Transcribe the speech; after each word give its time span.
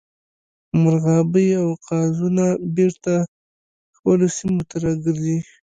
مرغابۍ 0.81 1.47
او 1.61 1.67
قازونه 1.87 2.45
بیرته 2.75 3.13
خپلو 3.95 4.25
سیمو 4.37 4.61
ته 4.69 4.75
راګرځي 4.83 5.37